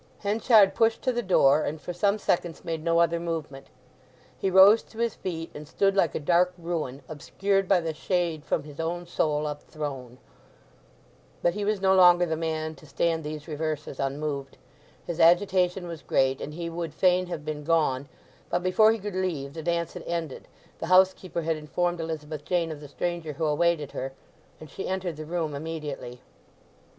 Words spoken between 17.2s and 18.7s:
have been gone, but